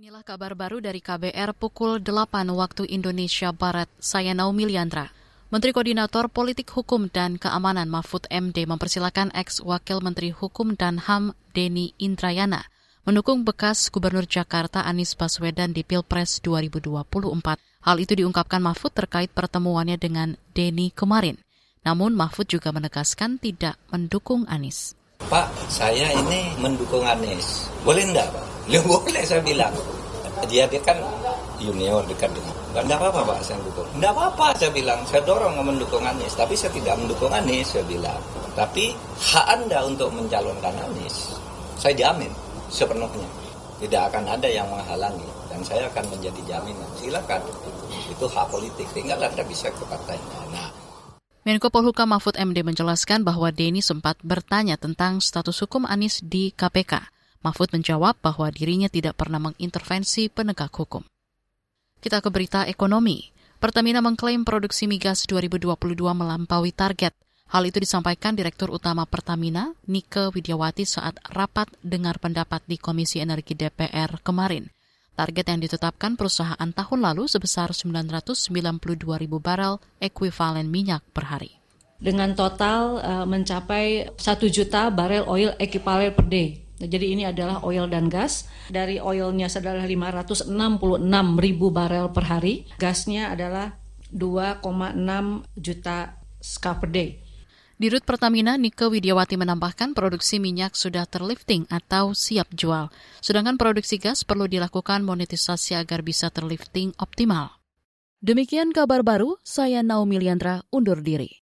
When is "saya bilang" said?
29.24-29.72, 34.56-35.00, 37.76-38.20